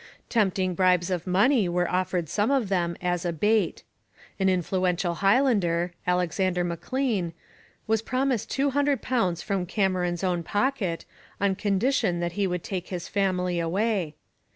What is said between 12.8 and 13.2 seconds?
his